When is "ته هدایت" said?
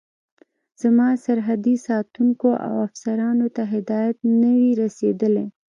3.55-4.17